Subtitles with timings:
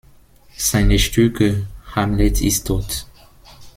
[0.57, 3.05] Seine Stücke "„hamlet ist tot.